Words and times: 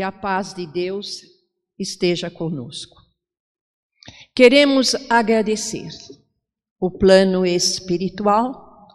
que 0.00 0.04
a 0.04 0.10
paz 0.10 0.54
de 0.54 0.66
Deus 0.66 1.20
esteja 1.78 2.30
conosco. 2.30 2.96
Queremos 4.34 4.94
agradecer 5.10 5.90
o 6.80 6.90
plano 6.90 7.44
espiritual 7.44 8.88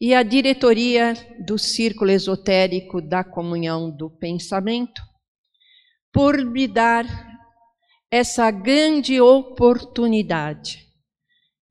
e 0.00 0.14
a 0.14 0.22
diretoria 0.22 1.12
do 1.46 1.58
Círculo 1.58 2.10
Esotérico 2.10 3.02
da 3.02 3.22
Comunhão 3.22 3.94
do 3.94 4.08
Pensamento 4.08 5.02
por 6.10 6.42
me 6.42 6.66
dar 6.66 7.04
essa 8.10 8.50
grande 8.50 9.20
oportunidade 9.20 10.88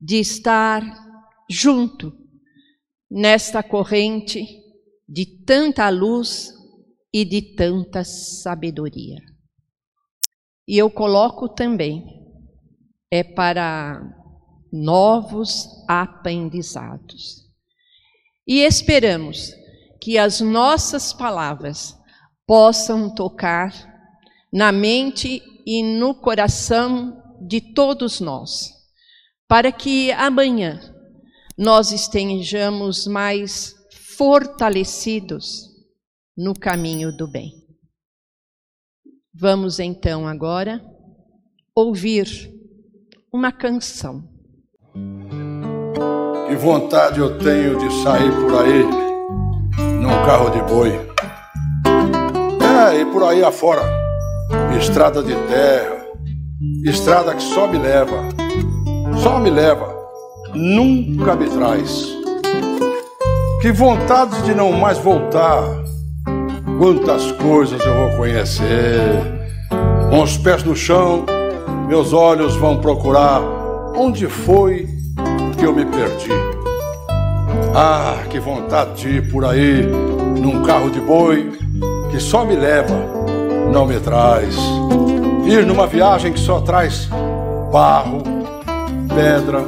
de 0.00 0.20
estar 0.20 0.80
junto 1.50 2.16
nesta 3.10 3.64
corrente 3.64 4.46
de 5.08 5.26
tanta 5.44 5.88
luz 5.90 6.59
e 7.12 7.24
de 7.24 7.42
tanta 7.42 8.04
sabedoria. 8.04 9.18
E 10.66 10.78
eu 10.78 10.90
coloco 10.90 11.48
também 11.48 12.20
é 13.10 13.24
para 13.24 14.00
novos 14.72 15.66
aprendizados. 15.88 17.44
E 18.46 18.60
esperamos 18.60 19.52
que 20.00 20.16
as 20.16 20.40
nossas 20.40 21.12
palavras 21.12 21.96
possam 22.46 23.12
tocar 23.12 23.72
na 24.52 24.70
mente 24.72 25.42
e 25.66 25.82
no 25.82 26.14
coração 26.14 27.20
de 27.40 27.60
todos 27.60 28.20
nós, 28.20 28.72
para 29.48 29.72
que 29.72 30.12
amanhã 30.12 30.80
nós 31.58 31.92
estejamos 31.92 33.06
mais 33.06 33.74
fortalecidos 34.16 35.69
no 36.36 36.54
caminho 36.54 37.10
do 37.16 37.26
bem. 37.26 37.52
Vamos 39.34 39.78
então 39.78 40.26
agora 40.26 40.80
ouvir 41.74 42.52
uma 43.32 43.52
canção. 43.52 44.28
Que 46.48 46.56
vontade 46.56 47.20
eu 47.20 47.38
tenho 47.38 47.78
de 47.78 48.02
sair 48.02 48.30
por 48.32 48.62
aí 48.62 48.84
num 50.00 50.26
carro 50.26 50.50
de 50.50 50.60
boi. 50.62 50.90
É, 52.80 53.00
e 53.00 53.04
por 53.06 53.22
aí 53.22 53.44
afora, 53.44 53.82
estrada 54.76 55.22
de 55.22 55.34
terra, 55.46 56.06
estrada 56.84 57.34
que 57.34 57.42
só 57.42 57.66
me 57.68 57.78
leva, 57.78 58.16
só 59.22 59.38
me 59.38 59.50
leva, 59.50 59.94
nunca 60.54 61.36
me 61.36 61.48
traz. 61.48 62.08
Que 63.62 63.70
vontade 63.70 64.42
de 64.42 64.54
não 64.54 64.72
mais 64.72 64.98
voltar. 64.98 65.62
Quantas 66.80 67.30
coisas 67.32 67.78
eu 67.84 67.94
vou 67.94 68.16
conhecer. 68.16 69.02
Com 70.08 70.22
os 70.22 70.38
pés 70.38 70.64
no 70.64 70.74
chão, 70.74 71.26
meus 71.86 72.14
olhos 72.14 72.56
vão 72.56 72.80
procurar 72.80 73.42
onde 73.94 74.26
foi 74.26 74.88
que 75.58 75.66
eu 75.66 75.74
me 75.74 75.84
perdi. 75.84 76.32
Ah, 77.74 78.22
que 78.30 78.40
vontade 78.40 78.94
de 78.94 79.08
ir 79.16 79.30
por 79.30 79.44
aí 79.44 79.82
num 80.40 80.62
carro 80.62 80.90
de 80.90 81.00
boi 81.00 81.52
que 82.10 82.18
só 82.18 82.46
me 82.46 82.56
leva, 82.56 82.96
não 83.70 83.84
me 83.84 84.00
traz. 84.00 84.56
Ir 85.44 85.66
numa 85.66 85.86
viagem 85.86 86.32
que 86.32 86.40
só 86.40 86.62
traz 86.62 87.10
barro, 87.70 88.22
pedra, 89.14 89.62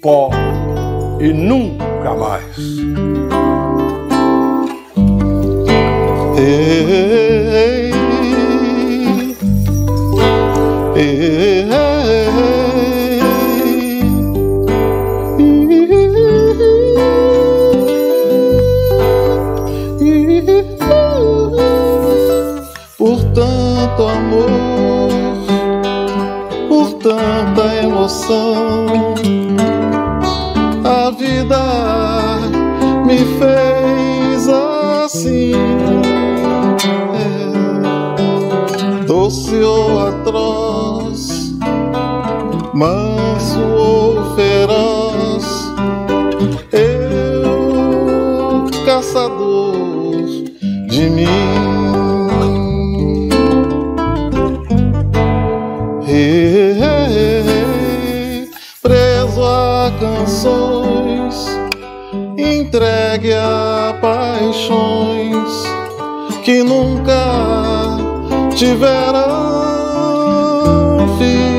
pó 0.00 0.30
e 1.18 1.32
nunca 1.32 2.14
mais. 2.14 2.73
Ei. 6.46 6.84
tanto 23.94 24.08
amor, 24.08 25.08
por 26.68 26.92
tanta 26.94 27.76
emoção. 27.76 29.13
Entregue 63.04 63.34
a 63.34 63.98
paixões 64.00 65.62
que 66.42 66.62
nunca 66.62 67.98
tiveram 68.56 69.18
fim. 71.18 71.53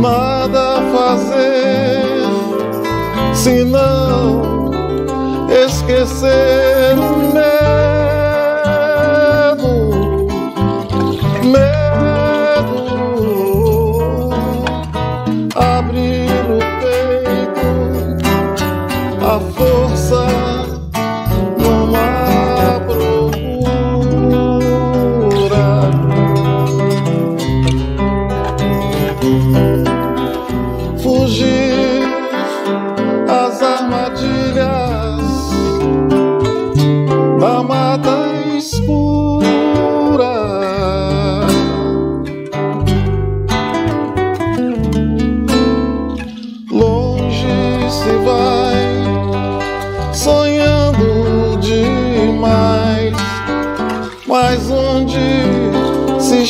Nada 0.00 0.80
fazer 0.92 2.22
se 3.34 3.64
não 3.64 4.70
esquecer 5.50 6.98
o 6.98 7.30
chega 7.30 7.59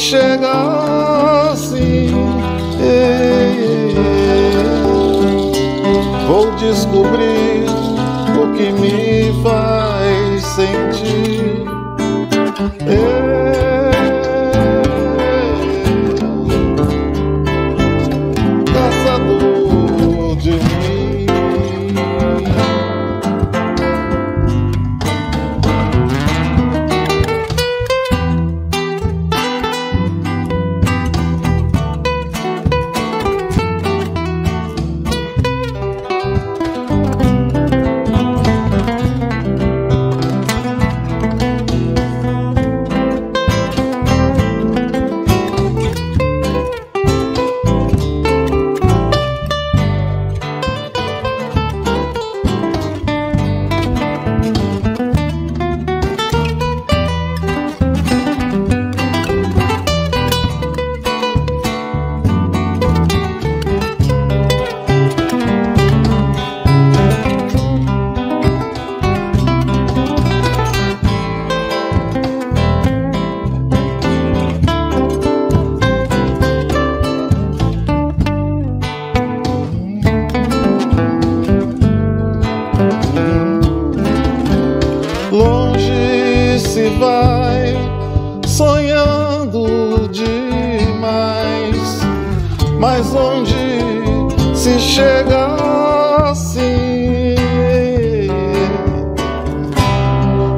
assim. 0.00 1.19
Vai 87.00 87.74
sonhando 88.46 90.06
demais. 90.10 92.00
Mas 92.78 93.14
onde 93.14 93.54
se 94.54 94.78
chega 94.78 95.56
assim? 96.30 97.34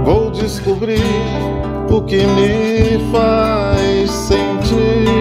Vou 0.04 0.30
descobrir 0.32 1.00
o 1.88 2.02
que 2.02 2.26
me 2.26 2.98
faz 3.12 4.10
sentir. 4.10 5.12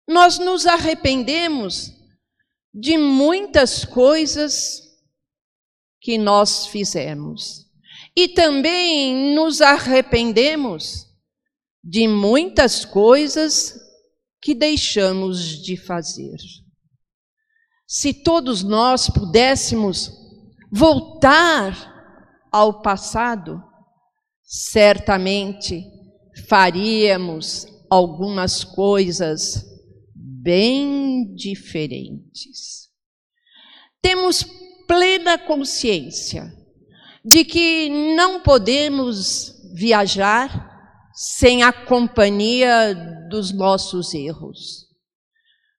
nós 0.08 0.38
nos 0.38 0.68
arrependemos 0.68 1.92
de 2.74 2.98
muitas 2.98 3.84
coisas 3.84 4.84
que 6.00 6.18
nós 6.18 6.68
fizemos. 6.68 7.66
E 8.16 8.28
também 8.28 9.34
nos 9.36 9.62
arrependemos 9.62 11.08
de 11.84 12.08
muitas 12.08 12.86
coisas 12.86 13.74
que 14.42 14.54
deixamos 14.54 15.62
de 15.64 15.76
fazer. 15.76 16.38
Se 17.88 18.14
todos 18.14 18.64
nós 18.64 19.10
pudéssemos 19.10 20.12
voltar 20.72 22.46
ao 22.52 22.82
passado, 22.82 23.64
certamente 24.44 25.97
faríamos 26.48 27.68
algumas 27.90 28.64
coisas 28.64 29.66
bem 30.14 31.34
diferentes. 31.36 32.90
Temos 34.02 34.46
plena 34.88 35.38
consciência 35.38 36.54
de 37.24 37.44
que 37.44 37.90
não 38.16 38.40
podemos 38.40 39.54
viajar 39.74 40.78
sem 41.14 41.64
a 41.64 41.74
companhia 41.74 42.96
dos 43.30 43.52
nossos 43.52 44.14
erros. 44.14 44.86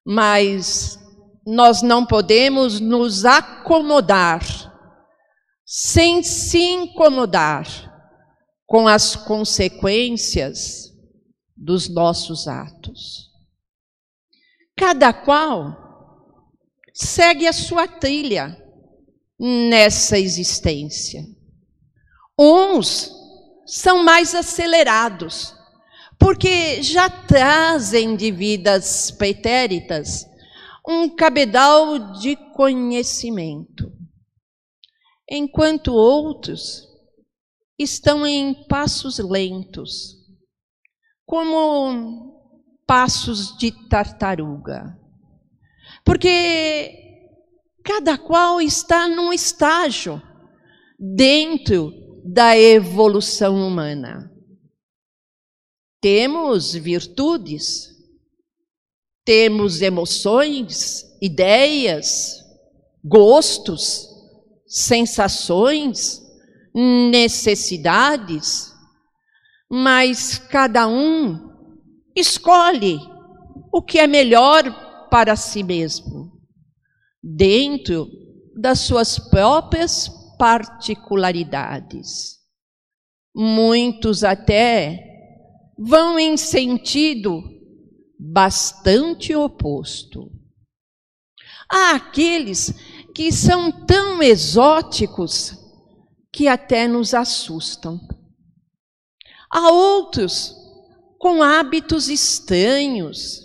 Mas 0.04 0.98
nós 1.46 1.80
não 1.80 2.04
podemos 2.04 2.80
nos 2.80 3.24
acomodar 3.24 4.42
sem 5.64 6.22
se 6.22 6.58
incomodar 6.58 7.87
com 8.68 8.86
as 8.86 9.16
consequências 9.16 10.94
dos 11.56 11.88
nossos 11.88 12.46
atos. 12.46 13.30
Cada 14.76 15.10
qual 15.10 16.52
segue 16.92 17.46
a 17.46 17.52
sua 17.52 17.88
trilha 17.88 18.62
nessa 19.40 20.18
existência. 20.18 21.24
Uns 22.38 23.10
são 23.66 24.04
mais 24.04 24.34
acelerados, 24.34 25.54
porque 26.18 26.82
já 26.82 27.08
trazem 27.08 28.16
de 28.16 28.30
vidas 28.30 29.10
pretéritas 29.10 30.26
um 30.86 31.08
cabedal 31.08 32.12
de 32.18 32.36
conhecimento, 32.54 33.90
enquanto 35.28 35.94
outros 35.94 36.87
estão 37.78 38.26
em 38.26 38.66
passos 38.66 39.18
lentos, 39.18 40.16
como 41.24 42.38
passos 42.86 43.56
de 43.56 43.70
tartaruga. 43.88 44.98
Porque 46.04 47.08
cada 47.84 48.18
qual 48.18 48.60
está 48.60 49.06
num 49.06 49.32
estágio 49.32 50.20
dentro 50.98 51.92
da 52.24 52.58
evolução 52.58 53.56
humana. 53.66 54.30
Temos 56.00 56.74
virtudes, 56.74 57.90
temos 59.24 59.80
emoções, 59.82 61.04
ideias, 61.20 62.44
gostos, 63.04 64.08
sensações, 64.66 66.22
necessidades, 66.80 68.72
mas 69.68 70.38
cada 70.38 70.86
um 70.86 71.50
escolhe 72.14 73.00
o 73.72 73.82
que 73.82 73.98
é 73.98 74.06
melhor 74.06 75.08
para 75.10 75.34
si 75.34 75.64
mesmo, 75.64 76.40
dentro 77.20 78.08
das 78.54 78.78
suas 78.78 79.18
próprias 79.18 80.08
particularidades. 80.38 82.38
Muitos 83.34 84.22
até 84.22 85.04
vão 85.76 86.16
em 86.16 86.36
sentido 86.36 87.42
bastante 88.16 89.34
oposto. 89.34 90.30
Há 91.68 91.96
aqueles 91.96 92.72
que 93.12 93.32
são 93.32 93.84
tão 93.84 94.22
exóticos 94.22 95.57
que 96.38 96.46
até 96.46 96.86
nos 96.86 97.14
assustam. 97.14 97.98
Há 99.50 99.72
outros 99.72 100.54
com 101.18 101.42
hábitos 101.42 102.08
estranhos 102.08 103.44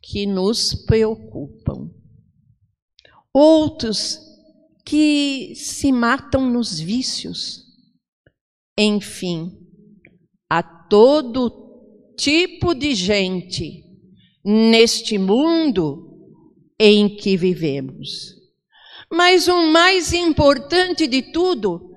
que 0.00 0.24
nos 0.24 0.72
preocupam. 0.86 1.90
Outros 3.30 4.20
que 4.86 5.52
se 5.54 5.92
matam 5.92 6.50
nos 6.50 6.80
vícios. 6.80 7.66
Enfim, 8.78 9.58
há 10.48 10.62
todo 10.62 12.14
tipo 12.16 12.74
de 12.74 12.94
gente 12.94 13.84
neste 14.42 15.18
mundo 15.18 16.40
em 16.80 17.14
que 17.18 17.36
vivemos. 17.36 18.34
Mas 19.12 19.46
o 19.46 19.70
mais 19.70 20.14
importante 20.14 21.06
de 21.06 21.20
tudo 21.20 21.87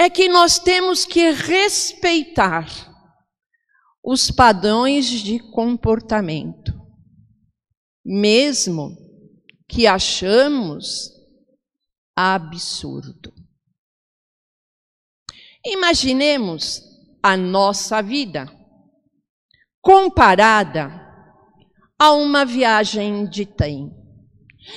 é 0.00 0.08
que 0.08 0.28
nós 0.28 0.60
temos 0.60 1.04
que 1.04 1.32
respeitar 1.32 2.68
os 4.00 4.30
padrões 4.30 5.06
de 5.06 5.40
comportamento, 5.50 6.72
mesmo 8.06 8.96
que 9.68 9.88
achamos 9.88 11.10
absurdo. 12.14 13.34
Imaginemos 15.66 16.80
a 17.20 17.36
nossa 17.36 18.00
vida 18.00 18.46
comparada 19.80 20.92
a 21.98 22.12
uma 22.12 22.44
viagem 22.44 23.28
de 23.28 23.44
trem, 23.44 23.90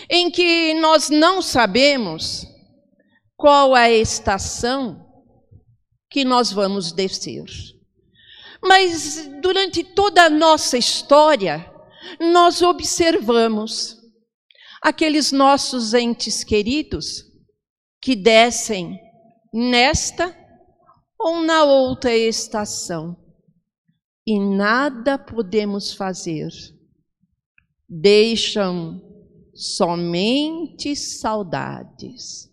em 0.10 0.32
que 0.32 0.74
nós 0.82 1.12
não 1.12 1.44
sabemos 1.44 2.48
qual 3.38 3.76
a 3.76 3.88
estação 3.88 5.11
que 6.12 6.26
nós 6.26 6.52
vamos 6.52 6.92
descer. 6.92 7.46
Mas 8.62 9.28
durante 9.42 9.84
toda 9.84 10.26
a 10.26 10.30
nossa 10.30 10.78
história, 10.78 11.66
nós 12.20 12.62
observamos 12.62 13.98
aqueles 14.82 15.32
nossos 15.32 15.94
entes 15.94 16.44
queridos 16.44 17.24
que 18.02 18.16
descem 18.16 19.00
nesta 19.54 20.38
ou 21.18 21.42
na 21.42 21.64
outra 21.64 22.14
estação 22.16 23.18
e 24.28 24.40
nada 24.40 25.18
podemos 25.18 25.94
fazer. 25.94 26.50
Deixam 27.88 29.02
somente 29.54 30.96
saudades. 30.96 32.51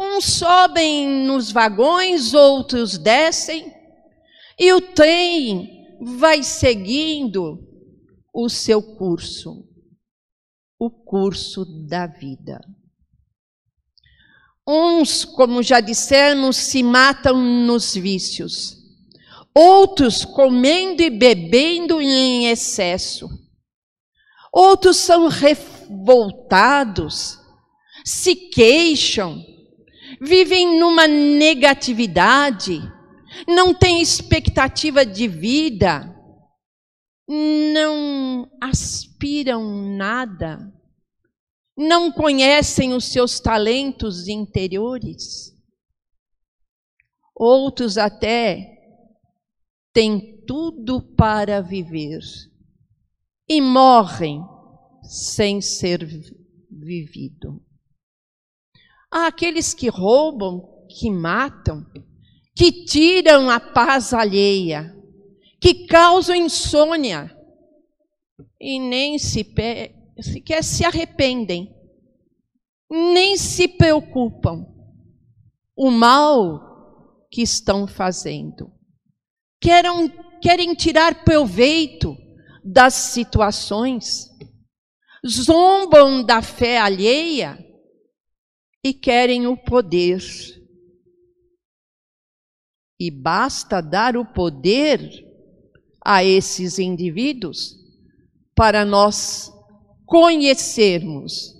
Uns 0.00 0.24
sobem 0.24 1.08
nos 1.26 1.52
vagões, 1.52 2.34
outros 2.34 2.98
descem, 2.98 3.72
e 4.58 4.72
o 4.72 4.80
trem 4.80 5.96
vai 6.00 6.42
seguindo 6.42 7.58
o 8.32 8.48
seu 8.48 8.82
curso, 8.82 9.68
o 10.78 10.90
curso 10.90 11.64
da 11.86 12.06
vida. 12.06 12.60
Uns, 14.66 15.24
como 15.24 15.62
já 15.62 15.80
dissemos, 15.80 16.56
se 16.56 16.82
matam 16.82 17.36
nos 17.36 17.94
vícios, 17.94 18.76
outros 19.54 20.24
comendo 20.24 21.02
e 21.02 21.10
bebendo 21.10 22.00
em 22.00 22.46
excesso, 22.46 23.28
outros 24.52 24.96
são 24.98 25.28
revoltados, 25.28 26.48
se 28.04 28.34
queixam, 28.34 29.44
vivem 30.24 30.78
numa 30.78 31.08
negatividade, 31.08 32.80
não 33.48 33.74
têm 33.74 34.00
expectativa 34.00 35.04
de 35.04 35.26
vida, 35.26 36.08
não 37.28 38.48
aspiram 38.60 39.96
nada, 39.96 40.72
não 41.76 42.12
conhecem 42.12 42.94
os 42.94 43.06
seus 43.06 43.40
talentos 43.40 44.28
interiores. 44.28 45.50
Outros 47.34 47.98
até 47.98 48.78
têm 49.92 50.44
tudo 50.46 51.02
para 51.16 51.60
viver 51.60 52.20
e 53.48 53.60
morrem 53.60 54.40
sem 55.02 55.60
ser 55.60 56.06
vivido. 56.70 57.60
Aqueles 59.12 59.74
que 59.74 59.90
roubam, 59.90 60.86
que 60.88 61.10
matam, 61.10 61.84
que 62.56 62.86
tiram 62.86 63.50
a 63.50 63.60
paz 63.60 64.14
alheia, 64.14 64.96
que 65.60 65.86
causam 65.86 66.34
insônia 66.34 67.30
e 68.58 68.78
nem 68.78 69.18
se 69.18 69.46
sequer 70.18 70.64
se 70.64 70.84
arrependem, 70.86 71.74
nem 72.90 73.36
se 73.36 73.68
preocupam 73.68 74.66
o 75.76 75.90
mal 75.90 77.26
que 77.30 77.42
estão 77.42 77.86
fazendo. 77.86 78.72
Querem, 79.60 80.08
querem 80.40 80.74
tirar 80.74 81.22
proveito 81.22 82.16
das 82.64 82.94
situações, 82.94 84.30
zombam 85.26 86.24
da 86.24 86.40
fé 86.40 86.78
alheia 86.78 87.71
e 88.84 88.92
querem 88.92 89.46
o 89.46 89.56
poder. 89.56 90.20
E 92.98 93.10
basta 93.10 93.80
dar 93.80 94.16
o 94.16 94.24
poder 94.24 95.00
a 96.04 96.24
esses 96.24 96.78
indivíduos 96.78 97.76
para 98.54 98.84
nós 98.84 99.52
conhecermos 100.04 101.54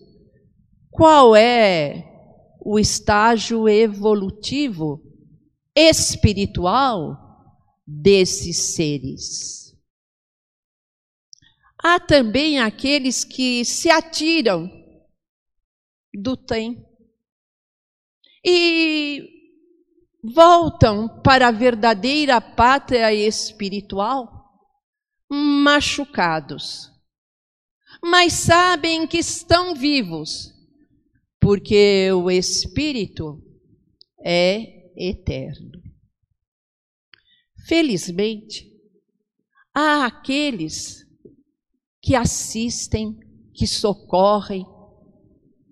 qual 0.91 1.35
é 1.35 2.09
o 2.61 2.79
estágio 2.79 3.69
evolutivo 3.69 5.03
espiritual 5.75 7.17
desses 7.87 8.75
seres. 8.75 9.75
Há 11.79 11.99
também 11.99 12.61
aqueles 12.61 13.25
que 13.25 13.65
se 13.65 13.91
atiram 13.91 14.71
do 16.15 16.37
trem 16.37 16.87
e 18.45 19.29
voltam 20.23 21.21
para 21.23 21.49
a 21.49 21.53
verdadeira 21.53 22.41
pátria 22.41 23.13
espiritual 23.13 24.43
machucados, 25.31 26.91
mas 28.03 28.35
sabem 28.35 29.07
que 29.07 29.19
estão 29.19 29.75
vivos, 29.75 30.53
porque 31.41 32.13
o 32.13 32.31
espírito 32.31 33.43
é 34.25 34.93
eterno. 34.97 35.81
Felizmente, 37.67 38.71
há 39.75 40.05
aqueles 40.05 41.07
que 42.01 42.15
assistem, 42.15 43.19
que 43.55 43.67
socorrem, 43.67 44.67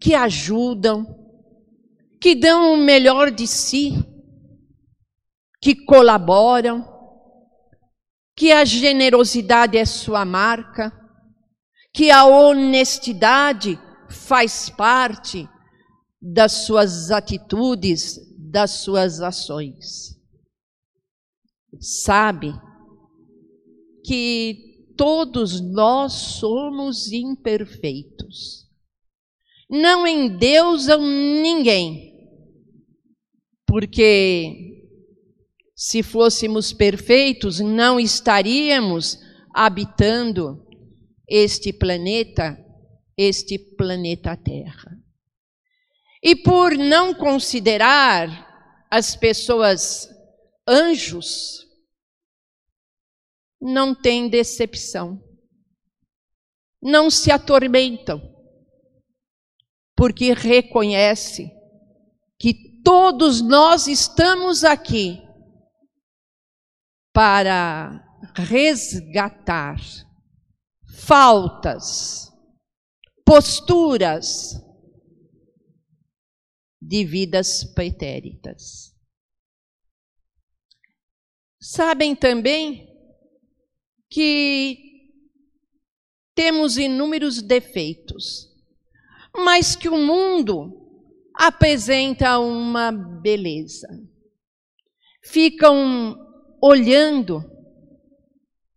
que 0.00 0.14
ajudam, 0.14 1.19
que 2.20 2.34
dão 2.34 2.74
o 2.74 2.76
melhor 2.76 3.30
de 3.30 3.46
si, 3.46 3.92
que 5.60 5.74
colaboram, 5.74 6.86
que 8.36 8.52
a 8.52 8.64
generosidade 8.64 9.76
é 9.78 9.84
sua 9.84 10.24
marca, 10.24 10.92
que 11.92 12.10
a 12.10 12.24
honestidade 12.24 13.78
faz 14.08 14.68
parte 14.70 15.48
das 16.20 16.66
suas 16.66 17.10
atitudes, 17.10 18.18
das 18.38 18.82
suas 18.82 19.20
ações. 19.20 20.16
Sabe 21.80 22.52
que 24.04 24.86
todos 24.96 25.60
nós 25.60 26.12
somos 26.12 27.10
imperfeitos. 27.12 28.68
Não 29.68 30.06
endeusam 30.06 31.00
ninguém, 31.00 32.09
porque 33.70 34.82
se 35.76 36.02
fôssemos 36.02 36.72
perfeitos, 36.72 37.60
não 37.60 38.00
estaríamos 38.00 39.16
habitando 39.54 40.66
este 41.28 41.72
planeta, 41.72 42.58
este 43.16 43.60
planeta 43.60 44.36
Terra. 44.36 44.98
E 46.20 46.34
por 46.34 46.76
não 46.76 47.14
considerar 47.14 48.84
as 48.90 49.14
pessoas 49.14 50.08
anjos, 50.66 51.64
não 53.60 53.94
tem 53.94 54.28
decepção, 54.28 55.22
não 56.82 57.08
se 57.08 57.30
atormentam, 57.30 58.20
porque 59.94 60.32
reconhece 60.32 61.48
que 62.36 62.69
todos 62.84 63.40
nós 63.40 63.86
estamos 63.86 64.64
aqui 64.64 65.22
para 67.12 68.04
resgatar 68.34 69.78
faltas, 71.06 72.30
posturas 73.24 74.54
de 76.80 77.04
vidas 77.04 77.64
pretéritas. 77.74 78.94
Sabem 81.60 82.16
também 82.16 82.88
que 84.08 84.78
temos 86.34 86.78
inúmeros 86.78 87.42
defeitos, 87.42 88.48
mas 89.36 89.76
que 89.76 89.88
o 89.88 89.98
mundo 89.98 90.79
apresenta 91.40 92.38
uma 92.38 92.92
beleza. 92.92 93.88
Ficam 95.24 96.14
olhando 96.62 97.42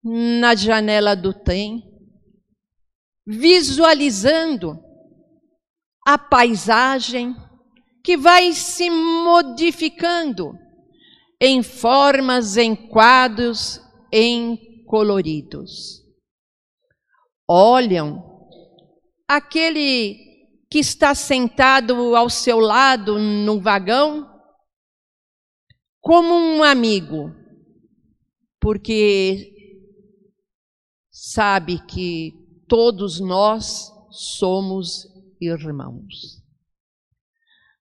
na 0.01 0.55
janela 0.55 1.13
do 1.13 1.34
trem 1.34 1.84
visualizando 3.27 4.79
a 6.08 6.17
paisagem 6.17 7.36
que 8.01 8.15
vai 8.15 8.53
se 8.53 8.89
modificando 8.89 10.58
em 11.39 11.62
formas, 11.62 12.55
em 12.55 12.75
quadros, 12.75 13.82
em 14.12 14.86
coloridos. 14.86 16.01
Olham 17.46 18.24
aquele 19.27 20.23
que 20.74 20.80
está 20.80 21.13
sentado 21.13 22.15
ao 22.15 22.32
seu 22.32 22.60
lado 22.60 23.20
no 23.20 23.62
vagão 23.62 24.27
como 26.01 26.34
um 26.34 26.63
amigo, 26.63 27.32
porque 28.60 29.53
sabe 31.12 31.77
que 31.86 32.34
todos 32.68 33.20
nós 33.20 33.92
somos 34.10 35.06
irmãos. 35.39 36.42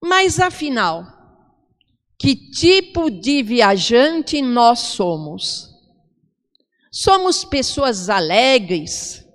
Mas 0.05 0.39
afinal, 0.39 1.07
que 2.19 2.51
tipo 2.51 3.11
de 3.11 3.43
viajante 3.43 4.43
nós 4.43 4.81
somos? 4.81 5.71
Somos 6.93 7.43
pessoas 7.43 8.11
alegres, 8.11 9.27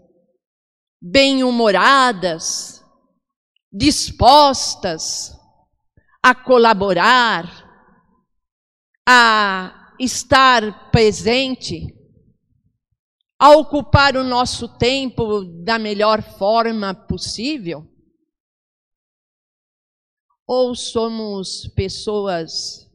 bem-humoradas, 1.02 2.77
dispostas 3.72 5.32
a 6.22 6.34
colaborar, 6.34 7.46
a 9.08 9.96
estar 10.00 10.92
presente, 10.92 11.96
a 13.40 13.52
ocupar 13.52 14.18
o 14.18 14.24
nosso 14.24 14.78
tempo 14.78 15.44
da 15.64 15.78
melhor 15.78 16.22
forma 16.22 16.94
possível? 16.94 17.88
Ou 20.46 20.76
somos 20.76 21.68
pessoas 21.76 22.88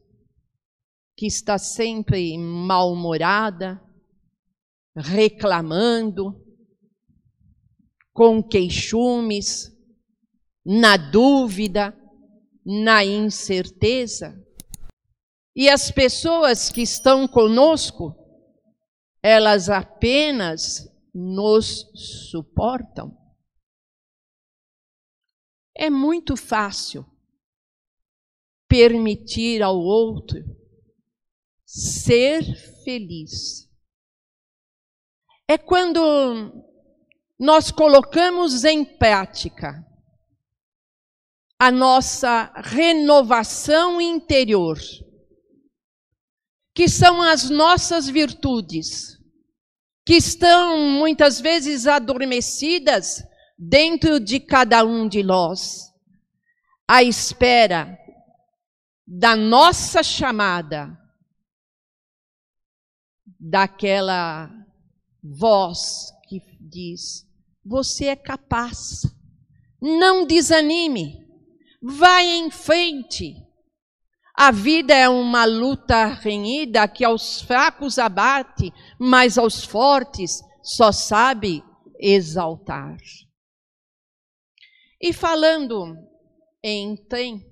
que 1.15 1.27
está 1.27 1.57
sempre 1.57 2.37
mal-humorada, 2.37 3.81
reclamando, 4.95 6.39
com 8.11 8.43
queixumes, 8.43 9.72
na 10.65 10.97
dúvida, 10.97 11.97
na 12.65 13.03
incerteza? 13.03 14.41
E 15.55 15.69
as 15.69 15.91
pessoas 15.91 16.69
que 16.69 16.81
estão 16.81 17.27
conosco, 17.27 18.15
elas 19.21 19.69
apenas 19.69 20.89
nos 21.13 21.91
suportam. 22.29 23.15
É 25.75 25.89
muito 25.89 26.35
fácil 26.35 27.05
permitir 28.67 29.61
ao 29.61 29.77
outro 29.77 30.43
ser 31.65 32.43
feliz. 32.83 33.69
É 35.47 35.57
quando 35.57 36.01
nós 37.39 37.69
colocamos 37.71 38.63
em 38.63 38.83
prática 38.83 39.85
a 41.63 41.71
nossa 41.71 42.51
renovação 42.57 44.01
interior, 44.01 44.77
que 46.75 46.89
são 46.89 47.21
as 47.21 47.49
nossas 47.49 48.09
virtudes, 48.09 49.17
que 50.05 50.15
estão 50.15 50.77
muitas 50.77 51.39
vezes 51.39 51.87
adormecidas 51.87 53.23
dentro 53.57 54.19
de 54.19 54.41
cada 54.41 54.83
um 54.83 55.07
de 55.07 55.23
nós, 55.23 55.89
à 56.85 57.01
espera 57.01 57.97
da 59.07 59.33
nossa 59.33 60.03
chamada, 60.03 60.99
daquela 63.39 64.51
voz 65.23 66.11
que 66.27 66.41
diz: 66.59 67.25
Você 67.65 68.07
é 68.07 68.17
capaz, 68.17 69.03
não 69.81 70.27
desanime, 70.27 71.22
vai 71.83 72.25
em 72.25 72.49
frente. 72.49 73.35
A 74.33 74.51
vida 74.51 74.95
é 74.95 75.09
uma 75.09 75.43
luta 75.43 76.05
renhida 76.05 76.87
que 76.87 77.03
aos 77.03 77.41
fracos 77.41 77.99
abate, 77.99 78.71
mas 78.97 79.37
aos 79.37 79.65
fortes 79.65 80.41
só 80.63 80.93
sabe 80.93 81.61
exaltar. 81.99 82.97
E 84.99 85.11
falando 85.11 85.97
em 86.63 86.95
tem, 86.95 87.45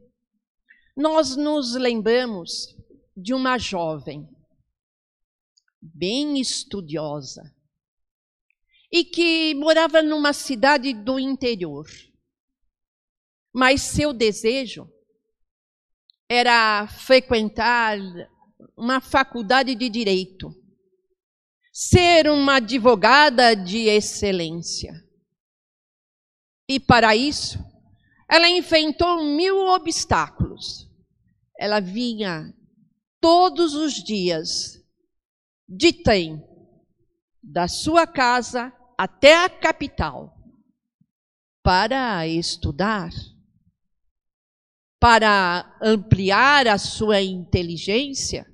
nós 0.95 1.35
nos 1.35 1.75
lembramos 1.75 2.67
de 3.15 3.33
uma 3.33 3.57
jovem, 3.57 4.27
bem 5.81 6.39
estudiosa, 6.39 7.43
e 8.89 9.03
que 9.03 9.53
morava 9.55 10.01
numa 10.01 10.31
cidade 10.31 10.93
do 10.93 11.19
interior. 11.19 11.85
Mas 13.53 13.81
seu 13.81 14.13
desejo 14.13 14.89
era 16.29 16.87
frequentar 16.87 17.97
uma 18.77 19.01
faculdade 19.01 19.75
de 19.75 19.89
direito, 19.89 20.53
ser 21.73 22.29
uma 22.29 22.55
advogada 22.55 23.55
de 23.55 23.87
excelência. 23.87 24.93
E 26.67 26.79
para 26.79 27.15
isso, 27.15 27.59
ela 28.29 28.47
enfrentou 28.47 29.21
mil 29.23 29.57
obstáculos. 29.67 30.89
Ela 31.59 31.81
vinha 31.81 32.53
todos 33.19 33.75
os 33.75 33.93
dias 33.95 34.81
de 35.67 35.91
trem 35.91 36.41
da 37.43 37.67
sua 37.67 38.07
casa 38.07 38.71
até 38.97 39.43
a 39.43 39.49
capital 39.49 40.37
para 41.61 42.25
estudar, 42.25 43.11
para 45.01 45.75
ampliar 45.81 46.67
a 46.67 46.77
sua 46.77 47.23
inteligência 47.23 48.45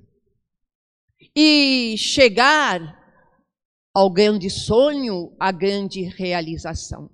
e 1.36 1.94
chegar 1.98 2.80
ao 3.94 4.08
grande 4.08 4.48
sonho, 4.48 5.36
à 5.38 5.52
grande 5.52 6.00
realização. 6.00 7.10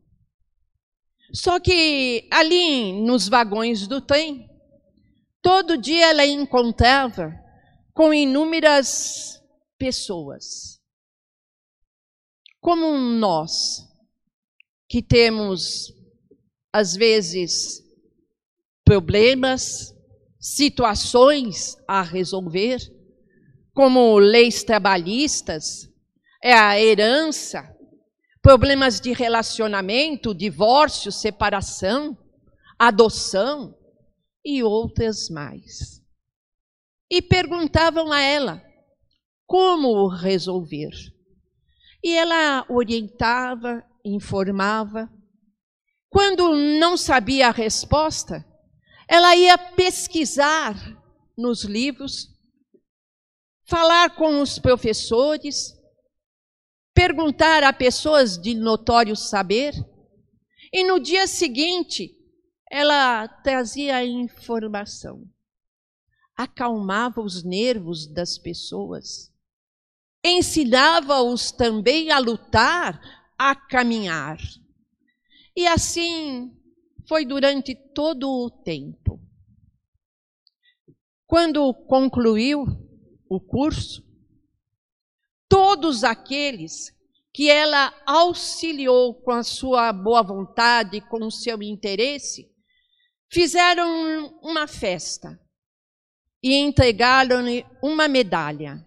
Só 1.33 1.59
que 1.59 2.29
ali 2.31 2.92
nos 2.92 3.29
vagões 3.29 3.88
do 3.88 4.01
trem, 4.01 4.49
todo 5.42 5.77
dia 5.77 6.11
ela 6.11 6.25
encontrava 6.25 7.35
com 7.92 8.14
inúmeras 8.14 9.42
pessoas. 9.77 10.81
Como 12.61 12.97
nós, 12.97 13.85
que 14.88 15.03
temos, 15.03 15.92
às 16.73 16.94
vezes, 16.94 17.84
problemas, 18.85 19.94
situações 20.38 21.77
a 21.88 22.03
resolver, 22.03 22.79
como 23.73 24.18
leis 24.18 24.62
trabalhistas, 24.62 25.88
é 26.42 26.53
a 26.53 26.79
herança, 26.79 27.75
problemas 28.42 29.01
de 29.01 29.12
relacionamento, 29.12 30.35
divórcio, 30.35 31.11
separação, 31.11 32.16
adoção 32.79 33.75
e 34.44 34.62
outras 34.62 35.31
mais. 35.31 36.03
E 37.11 37.23
perguntavam 37.23 38.12
a 38.12 38.20
ela 38.20 38.62
como 39.47 40.07
resolver. 40.09 40.92
E 42.03 42.14
ela 42.16 42.66
orientava, 42.68 43.83
informava. 44.05 45.11
Quando 46.11 46.55
não 46.55 46.97
sabia 46.97 47.49
a 47.49 47.53
resposta, 47.53 48.44
ela 49.08 49.36
ia 49.36 49.56
pesquisar 49.58 50.74
nos 51.36 51.62
livros, 51.64 52.28
falar 53.66 54.14
com 54.16 54.40
os 54.40 54.58
professores, 54.58 55.74
perguntar 56.94 57.62
a 57.62 57.72
pessoas 57.72 58.38
de 58.38 58.54
notório 58.54 59.16
saber, 59.16 59.74
e 60.72 60.84
no 60.84 60.98
dia 60.98 61.26
seguinte 61.26 62.16
ela 62.70 63.28
trazia 63.28 63.96
a 63.96 64.04
informação, 64.04 65.28
acalmava 66.36 67.20
os 67.20 67.44
nervos 67.44 68.06
das 68.06 68.38
pessoas, 68.38 69.32
ensinava-os 70.24 71.52
também 71.52 72.10
a 72.10 72.18
lutar, 72.18 73.00
a 73.38 73.54
caminhar. 73.54 74.38
E 75.54 75.66
assim 75.66 76.56
foi 77.06 77.24
durante 77.24 77.74
todo 77.74 78.28
o 78.28 78.50
tempo. 78.50 79.20
Quando 81.26 81.72
concluiu 81.74 82.64
o 83.28 83.40
curso, 83.40 84.04
todos 85.48 86.04
aqueles 86.04 86.94
que 87.32 87.50
ela 87.50 87.92
auxiliou 88.06 89.14
com 89.22 89.32
a 89.32 89.42
sua 89.42 89.92
boa 89.92 90.22
vontade, 90.22 91.00
com 91.00 91.26
o 91.26 91.32
seu 91.32 91.60
interesse, 91.62 92.48
fizeram 93.30 94.38
uma 94.40 94.68
festa 94.68 95.40
e 96.40 96.54
entregaram-lhe 96.54 97.66
uma 97.82 98.06
medalha, 98.06 98.86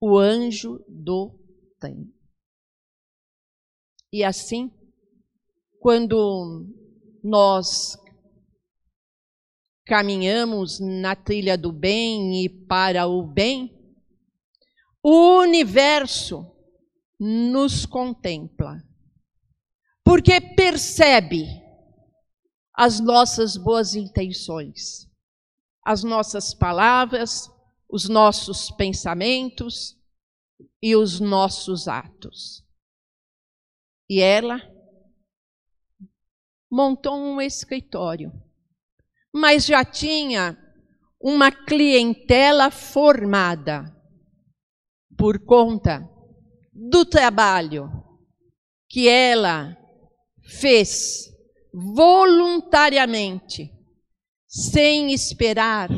o 0.00 0.18
anjo 0.18 0.84
do 0.88 1.38
tempo. 1.78 2.12
E 4.12 4.24
assim, 4.24 4.72
quando 5.78 6.66
nós 7.22 7.96
caminhamos 9.86 10.78
na 10.78 11.16
trilha 11.16 11.58
do 11.58 11.72
bem 11.72 12.44
e 12.44 12.48
para 12.48 13.06
o 13.06 13.26
bem, 13.26 13.76
o 15.02 15.40
universo 15.40 16.46
nos 17.18 17.84
contempla, 17.86 18.82
porque 20.04 20.40
percebe 20.40 21.44
as 22.74 23.00
nossas 23.00 23.56
boas 23.56 23.94
intenções, 23.94 25.10
as 25.84 26.04
nossas 26.04 26.54
palavras, 26.54 27.50
os 27.88 28.08
nossos 28.08 28.70
pensamentos 28.70 29.98
e 30.80 30.94
os 30.94 31.18
nossos 31.18 31.88
atos. 31.88 32.64
E 34.08 34.20
ela 34.20 34.60
montou 36.70 37.16
um 37.16 37.40
escritório, 37.40 38.32
mas 39.32 39.66
já 39.66 39.84
tinha 39.84 40.56
uma 41.20 41.50
clientela 41.50 42.70
formada 42.70 43.94
por 45.18 45.44
conta 45.44 46.08
do 46.72 47.04
trabalho 47.04 47.90
que 48.88 49.08
ela 49.08 49.76
fez 50.60 51.28
voluntariamente, 51.72 53.70
sem 54.48 55.12
esperar 55.12 55.88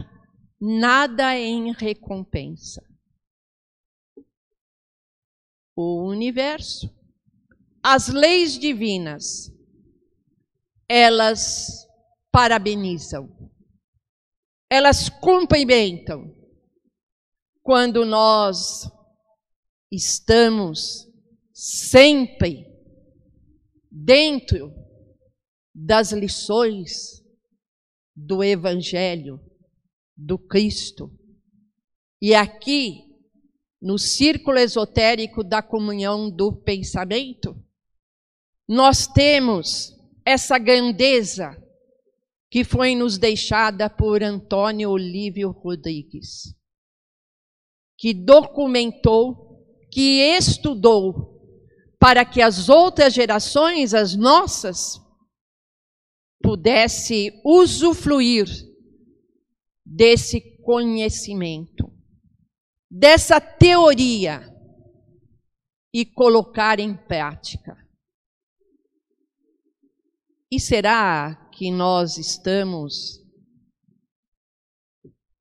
nada 0.61 1.39
em 1.39 1.73
recompensa. 1.73 2.85
O 5.75 6.07
universo, 6.09 6.95
as 7.83 8.09
leis 8.09 8.59
divinas, 8.59 9.51
elas 10.95 11.89
parabenizam, 12.31 13.35
elas 14.69 15.09
cumprimentam 15.09 16.37
quando 17.63 18.05
nós 18.05 18.91
estamos 19.91 21.09
sempre 21.51 22.67
dentro 23.91 24.71
das 25.75 26.13
lições 26.13 27.25
do 28.15 28.45
Evangelho 28.45 29.41
do 30.15 30.39
Cristo. 30.39 31.11
E 32.21 32.35
aqui, 32.35 32.99
no 33.81 33.99
círculo 33.99 34.59
esotérico 34.59 35.43
da 35.43 35.63
comunhão 35.63 36.31
do 36.31 36.53
pensamento, 36.53 37.57
nós 38.69 39.07
temos 39.07 39.92
essa 40.25 40.59
grandeza 40.59 41.57
que 42.51 42.65
foi 42.65 42.95
nos 42.95 43.17
deixada 43.17 43.89
por 43.89 44.23
Antônio 44.23 44.91
Olívio 44.91 45.51
Rodrigues, 45.51 46.55
que 47.97 48.13
documentou, 48.13 49.65
que 49.91 50.21
estudou, 50.37 51.33
para 51.99 52.25
que 52.25 52.43
as 52.43 52.69
outras 52.69 53.15
gerações, 53.15 53.95
as 53.95 54.15
nossas, 54.15 55.01
pudesse 56.43 57.33
usufruir 57.45 58.47
desse 59.85 60.41
conhecimento, 60.63 61.91
dessa 62.91 63.41
teoria 63.41 64.53
e 65.93 66.05
colocar 66.05 66.81
em 66.81 66.95
prática. 66.95 67.82
E 70.53 70.61
será 70.61 71.49
que 71.51 71.71
nós 71.71 72.19
estamos 72.19 73.19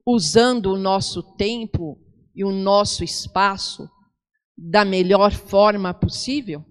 usando 0.06 0.68
o 0.68 0.78
nosso 0.78 1.36
tempo 1.36 2.02
e 2.34 2.46
o 2.46 2.50
nosso 2.50 3.04
espaço 3.04 3.90
da 4.58 4.86
melhor 4.86 5.34
forma 5.34 5.94
possível? 5.94 6.64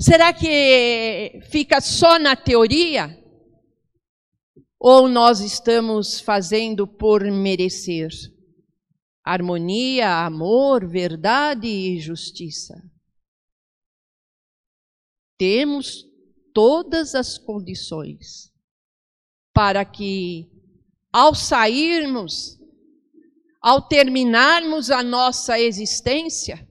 Será 0.00 0.32
que 0.32 1.42
fica 1.50 1.78
só 1.82 2.18
na 2.18 2.34
teoria? 2.34 3.22
Ou 4.80 5.08
nós 5.10 5.40
estamos 5.40 6.20
fazendo 6.20 6.88
por 6.88 7.22
merecer 7.22 8.08
harmonia, 9.22 10.24
amor, 10.24 10.88
verdade 10.88 11.66
e 11.66 12.00
justiça? 12.00 12.82
Temos 15.36 16.15
todas 16.56 17.14
as 17.14 17.36
condições 17.36 18.50
para 19.52 19.84
que, 19.84 20.50
ao 21.12 21.34
sairmos, 21.34 22.58
ao 23.60 23.86
terminarmos 23.86 24.90
a 24.90 25.02
nossa 25.02 25.60
existência, 25.60 26.66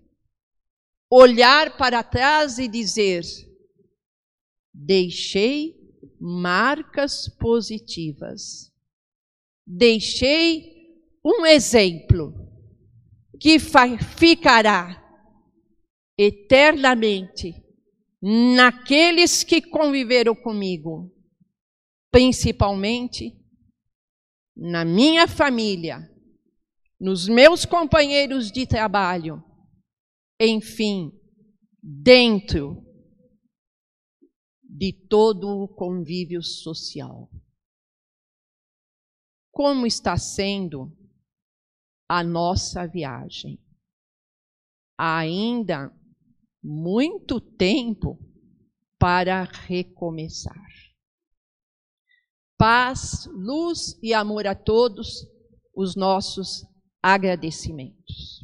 olhar 1.08 1.78
para 1.78 2.02
trás 2.02 2.58
e 2.58 2.68
dizer: 2.68 3.24
deixei 4.74 5.76
marcas 6.20 7.30
positivas, 7.40 8.74
deixei 9.68 10.98
um 11.24 11.46
exemplo 11.46 12.34
que 13.40 13.60
ficará 13.60 15.00
eternamente 16.18 17.65
naqueles 18.28 19.44
que 19.44 19.62
conviveram 19.62 20.36
comigo, 20.36 21.16
principalmente 22.12 23.40
na 24.58 24.84
minha 24.84 25.28
família, 25.28 26.10
nos 27.00 27.28
meus 27.28 27.66
companheiros 27.66 28.52
de 28.52 28.66
trabalho, 28.66 29.44
enfim, 30.42 31.12
dentro 31.84 32.84
de 34.64 34.92
todo 35.08 35.48
o 35.48 35.68
convívio 35.68 36.42
social. 36.42 37.30
Como 39.52 39.86
está 39.86 40.18
sendo 40.18 40.92
a 42.10 42.24
nossa 42.24 42.88
viagem? 42.88 43.64
Ainda 44.98 45.94
muito 46.68 47.40
tempo 47.40 48.18
para 48.98 49.44
recomeçar. 49.44 50.66
Paz, 52.58 53.30
luz 53.32 54.00
e 54.02 54.16
amor 54.16 54.48
a 54.48 54.56
todos, 54.56 55.28
os 55.76 55.96
nossos 55.96 56.66
agradecimentos. 57.04 58.44